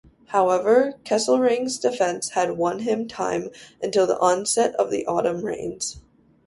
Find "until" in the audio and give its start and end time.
3.83-4.07